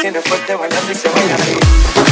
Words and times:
tiene 0.00 0.20
fuerte 0.22 0.54
bailando 0.54 0.92
y 0.92 0.94
se 0.94 1.08
baila 1.08 2.07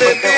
baby. 0.00 0.29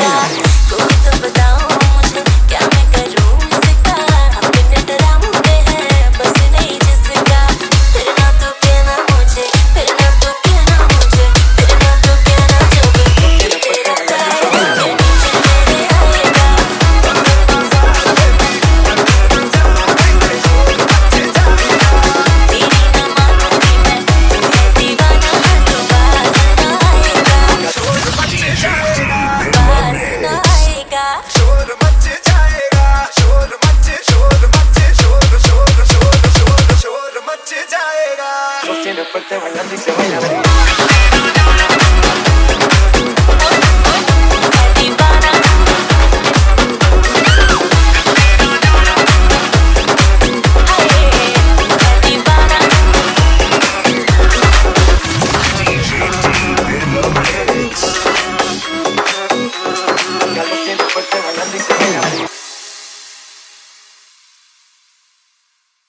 тебя 0.00 0.40
Будто 0.70 1.16
бы 1.18 1.49
bailando 39.50 39.74
y 39.74 39.78
se 39.78 39.92
baila 39.92 40.18
así. 40.18 41.39